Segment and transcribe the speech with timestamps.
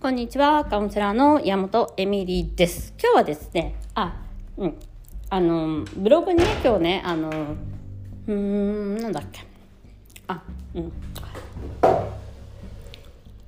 [0.00, 2.94] こんにちは、カウンセラーの山本エミリーです。
[3.02, 4.22] 今日はですね、あ、
[4.56, 4.78] うん、
[5.28, 9.40] あの、ブログにね、今日ね、あの、うーん、なんだっけ。
[10.28, 10.40] あ、
[10.76, 10.92] うん。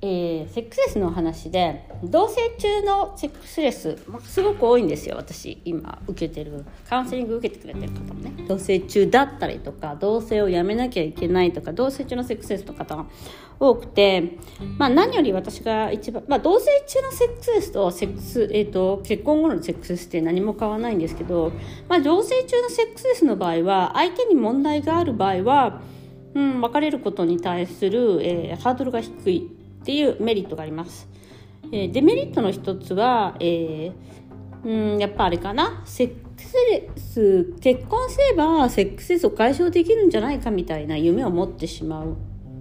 [0.03, 8.31] えー、セックスレスの話で同棲中のセックスレス、まあ、すごく多いんですよ私今受けてるカウンセリング受けてくれてる方もね。
[8.47, 13.05] 同棲中だったりとか同棲をやめなきゃいけないとか同棲中のセックスレスの方が
[13.59, 14.37] 多くて、
[14.79, 21.51] まあ、何より私が一番、まあ、同棲中のセックスレスとセックス、えーと、結婚後のセックスレスって何も変わらないんですけど、
[21.87, 25.81] まあ、同棲中のセックスレスの場合は相手に問題がある場合は、
[26.33, 31.07] うん、別れることに対する、えー、ハードルが低いっていうメリットがあります。
[31.71, 35.81] え、デメリットの一つは、えー、うんやっぱあれかな？
[35.85, 42.13] セックスレス結婚すればセックスレスを解消できるんじゃないかみたいな夢を持ってしまう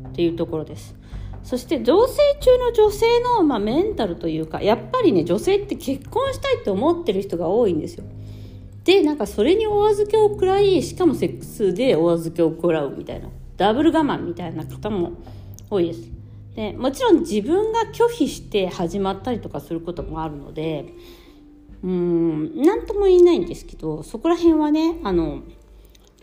[0.09, 0.95] っていうところです。
[1.43, 2.09] そして同棲
[2.41, 8.04] 中の女性の、まあ、メンタルというかやっぱりね女性って結婚したいって思ってる人が多いんですよ。
[8.85, 15.13] でなんかそれにお預けを食らいしかもセックスでお預けを食らうみたいなダブル我慢みたいな方も
[15.68, 16.20] 多いです。
[16.54, 20.92] でもちろん自分が拒否して始まったりとかすることもあるので
[21.82, 25.42] うん何とも言えないんですけどそこら辺はねあの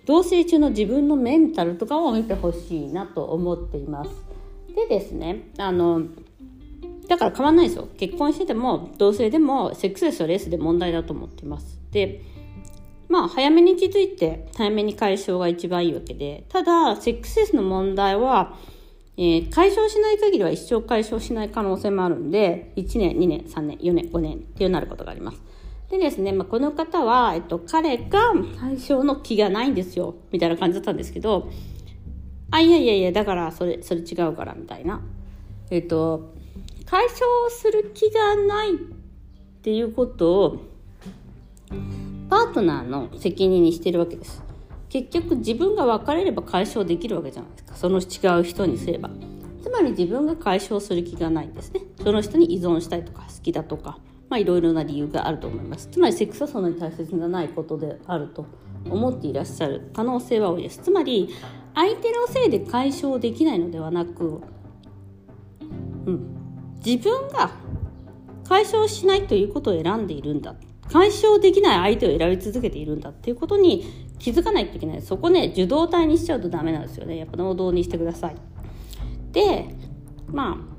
[0.06, 4.10] 同棲中の自分のメンタルとかを見てほしいなと思っています。
[4.74, 6.04] でですねあの
[7.08, 12.22] だから変わんないですよ結婚してても同性でもセックスレスはレースで問題だと思っていますで
[13.10, 18.56] まあ早めに気づいて早めに解消が一番いいわけでただセックスレスの問題は
[19.20, 25.42] えー、解消しない限りは一生解消しない可能性もあるんで、1年、2年、3年、4年、5年っていうなることがあります。
[25.90, 31.50] でですね、まあ、この方は、えっと、彼が解消の気がないんですよ、みたいな感じだったんですけど、
[32.52, 35.02] あ、いやいやいや、だから、それ、それ違うから、みたいな。
[35.70, 36.34] えっと、
[36.86, 38.78] 解消する気がないっ
[39.62, 40.58] ていうことを、
[42.30, 44.47] パートナーの責任にしてるわけです。
[44.90, 47.76] 結局自分が別れれば解消できるわけじゃないですか。
[47.76, 49.10] その違う人にすれば。
[49.62, 51.82] つまり自分が解消する気がないんですね。
[52.02, 54.00] その人に依存したいとか好きだとか
[54.30, 55.88] まあいろいろな理由があると思います。
[55.92, 58.46] つまりセックスはそんなに大切じゃないことであると
[58.90, 60.80] 思っていらっしゃる可能性は多いです。
[60.80, 61.30] つまり
[61.76, 64.42] 相手のせいで解消できないのではなく、
[66.06, 66.36] うん、
[66.86, 67.52] 自分が
[68.48, 70.56] 解消しないということを選んでいるんだ。
[70.92, 75.02] 解消できない相手を選び続けているんだっていうことに気づかないといけない。
[75.02, 77.18] そこね受動体にしちゃうとダメなんですよね。
[77.18, 78.36] やっぱ能動にしてください。
[79.32, 79.76] で
[80.32, 80.78] まあ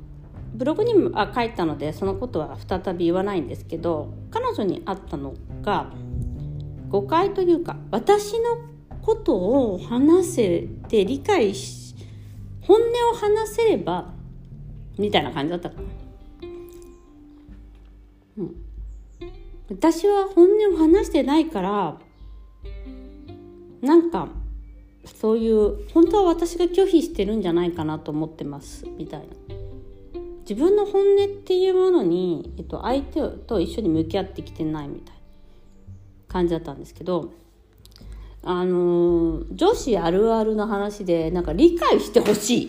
[0.54, 5.92] ブログにも書いたのでそのことは再び言わないんですけど彼女にあったのが
[6.88, 8.58] 誤解というか私の
[9.02, 11.94] ことを話せて理解し
[12.62, 14.12] 本音を話せれば
[14.98, 15.82] みたいな感じだったかな。
[18.38, 18.54] うん、
[19.70, 21.98] 私は本音を話してないから
[23.82, 24.28] なんか
[25.04, 29.26] そういう本当は私が拒否してるんじゃないかなと思ってますみたいな。
[30.48, 35.20] 自分の本音っていうものに、えっと、相手と一緒に向き合ってきてないみたいな
[36.26, 37.34] 感じだったんですけど
[38.42, 42.62] あの女子あるあるの話でなんか理解してほし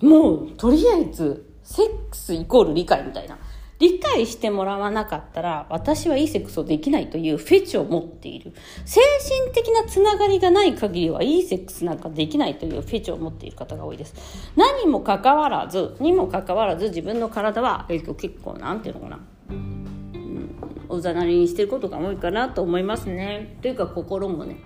[0.00, 0.04] い。
[0.04, 3.38] もうとりあえずセックスイコール理解みたいな。
[3.80, 8.52] 理解してもらわなかったら私はいいセックスをできないというフェチを持っている。
[8.84, 9.00] 精
[9.40, 14.14] 神的なつながりがない限りはいいセックスなんかできないというフェチを持っている方が多いです。
[14.56, 18.04] 何もかかわらずにもかかわらず自分の体は、結
[18.42, 19.20] 構なんていうのかな、
[19.50, 20.56] うん、
[20.88, 23.56] おざなりにしてることが多いかなと思いますね。
[23.60, 24.56] というか心もね。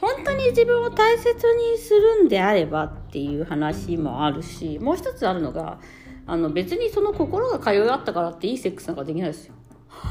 [0.00, 5.78] 本当に自分を大切にするんであればっていう話もあるしもう一つあるのが
[6.26, 9.54] あの別にその心が通い合ったからっていいセックスなんかできないですよ。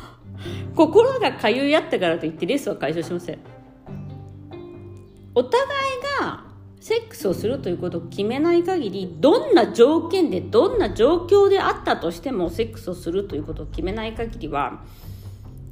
[0.75, 3.39] 心が通い合ったからといってレースは解消しません。
[5.33, 6.45] お互いが
[6.79, 14.83] セックスをするということを決めない限りどんな条件でどんな状況であったとしてもセックスをするということを決めない限りは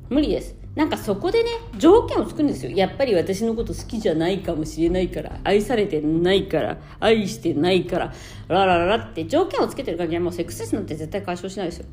[0.09, 0.62] 無理です。
[0.75, 2.71] なんかそこでね条件を作るんですよ。
[2.71, 8.13] やっぱり私のこと好きじゃないかもしれないから愛されてないから愛してないから
[8.47, 11.85] ララララって条件をつけてる限りはもうセックスレスなんて絶対解消しないですよ。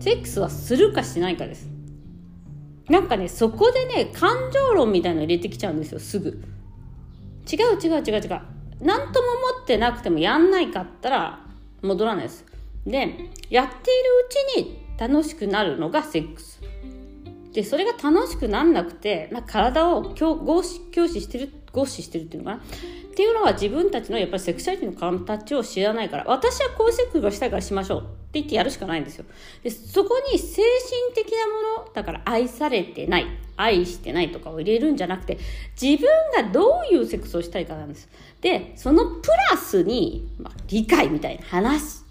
[0.00, 1.66] セックスはするかしないかです。
[2.90, 6.28] なんかねそこでね感情論みたいの入れてきちゃうんですよすぐ。
[7.50, 8.40] 違う違う違う違う。
[8.82, 11.40] 何とも思ってなくてもやんないかったら
[11.80, 12.44] 戻らないです。
[12.86, 12.98] で
[13.48, 16.60] やっているうちに楽しくなるのがセックス。
[17.54, 20.80] でそれが楽しくなんなくて、まあ、体を強合視
[21.20, 22.62] してる合視してるっていうのかな。
[22.62, 28.08] っていうのは自分たちのやっぱりセクシャリティの形を知らないから私はこういうセックスがしたいからしましょうって
[28.40, 29.24] 言ってやるしかないんですよ。
[29.62, 31.46] でそこに精神的な
[31.78, 33.26] ものだから愛されてない
[33.56, 35.38] 愛してないとかを入れるんじゃなくて
[35.80, 36.08] 自分
[36.44, 38.08] がどういうセックスをしたいかなんです。
[38.40, 42.02] でそのプラスに、まあ、理解みたいな話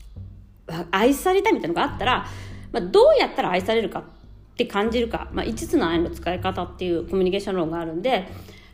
[0.91, 2.25] 愛されたみたいなのがあったら、
[2.71, 4.05] まあ、どうやったら愛されるか
[4.53, 8.27] って感じるか、まあ、5つの愛の使い方っていうコミュニケーション論があるんで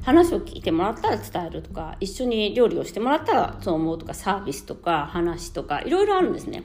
[0.04, 6.64] 話を聞いてもらったら伝えるとか一緒に料理をしてもらったらそう思うとかサービスとか話とかいろいろあるんですね。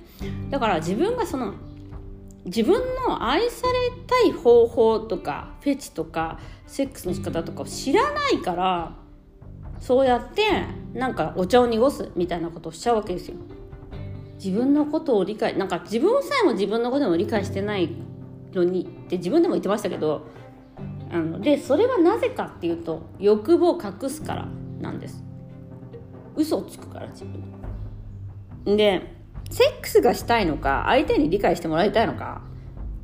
[0.51, 1.55] だから自分がその
[2.45, 3.73] 自分の愛され
[4.07, 8.97] たい方法とかフェチとかセックスの仕方とかを知らないから
[9.81, 10.43] そうやって
[10.93, 13.37] なんかお茶を濁すみたいなことをしちゃうわけですよ。
[14.37, 17.89] 自分のことを理解なんか自分さえも自分のことを理解してない
[18.55, 20.27] のにって自分でも言ってましたけど
[21.11, 24.49] あのでそれはなぜかっていうと欲望を隠すから
[24.81, 25.25] なんです。
[26.37, 29.15] 嘘をつくから自分で
[29.51, 32.43] セックスがしたいのか相手に理解してもらいたいのか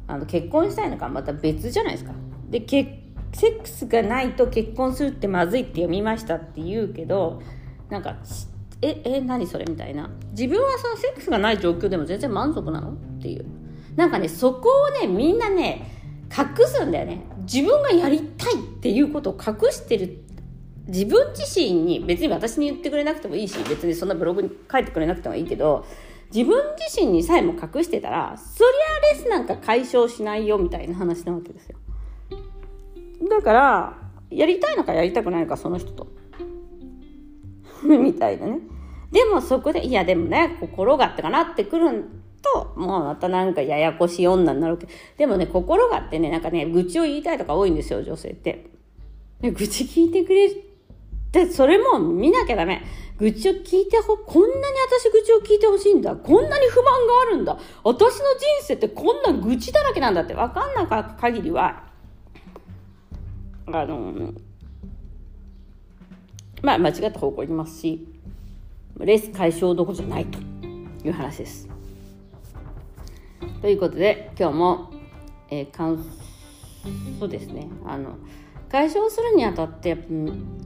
[0.09, 2.13] あの結婚したいのかまた別じゃないですか。
[2.49, 7.41] でセックスがないと結婚するってまずいって読みましたって言うけど
[7.89, 8.17] なんか
[8.83, 10.11] ええ何それみたいな。
[10.33, 13.45] 自分はそのセックスがない状況でも全然満足なのっていう。
[14.01, 15.87] なんかねそこをねみんなね
[16.27, 17.21] 隠すんだよね。
[17.41, 20.25] 自分がやりたいっていうことを隠してる。
[20.87, 25.85] 自分自身に別に私に言ってくれなくてもいいし別にそんなブログに書いてくれなくてもいいけど
[26.35, 31.77] 自分自身にさえも隠してたらそりゃレスなんか解消しないよみたいな話なわけですよ。
[33.29, 33.99] だから
[34.31, 36.09] やりたいのかやりたくないのかその人と。
[37.85, 38.61] みたいなね。
[39.13, 48.71] でもそこでいやでもね心がってかなってくるともうまたなんかややこしい女になるわけでもね心があってねなんかね愚痴を言いたいとか多いんですよ女性って。
[49.43, 50.51] 愚痴聞いてくれ
[51.33, 52.83] でそれも見なきゃダメ。
[53.19, 56.17] 愚痴を聞いてほこんなに私愚痴を聞いてほしいんだ。
[56.17, 57.59] こんなに不満があるんだ。
[57.85, 60.35] 私の人生ってこんな愚痴だらけなんだって。
[60.35, 61.85] 分かんなかった限りは
[63.67, 64.33] あの
[66.63, 68.07] まあ間違った方向にいますし
[68.99, 70.39] レース解消どころじゃないと
[71.05, 71.70] いう話です。
[73.61, 74.91] ということで今日も、
[75.51, 76.05] えー、感
[77.19, 78.17] そうですねあの
[78.71, 79.97] 解消するにあたって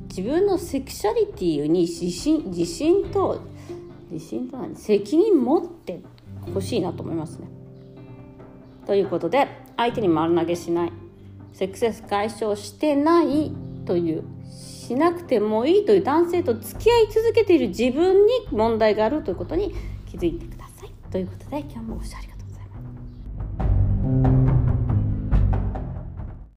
[0.08, 3.40] 自分のセクシャリティに自信自信と
[4.10, 6.00] 自信と何責任持って
[6.52, 7.48] ほしいなと思いますね。
[8.86, 10.92] ということで相手に丸投げしない
[11.52, 13.52] セクスレス解消してない
[13.86, 19.74] というしなくてもいいという男性と付き合い続けている自分に問題があるということに
[20.06, 20.90] 気づいてください。
[21.10, 22.33] ということで今日もご視聴ありがとうござい。